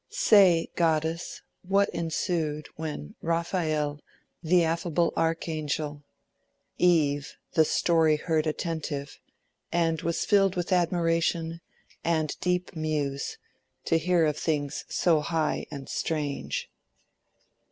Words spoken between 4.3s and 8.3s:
The affable archangel... Eve The story